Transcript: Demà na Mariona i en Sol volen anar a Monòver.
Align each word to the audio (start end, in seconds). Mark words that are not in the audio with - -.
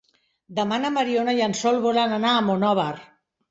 Demà 0.59 0.79
na 0.85 0.91
Mariona 0.95 1.37
i 1.41 1.45
en 1.49 1.55
Sol 1.61 1.79
volen 1.85 2.19
anar 2.19 2.35
a 2.39 2.43
Monòver. 2.51 2.91